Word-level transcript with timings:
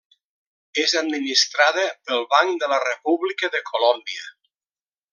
És 0.83 0.95
administrada 1.01 1.85
pel 2.09 2.25
Banc 2.33 2.59
de 2.65 2.73
la 2.75 2.83
República 2.87 3.55
de 3.57 3.65
Colòmbia. 3.71 4.29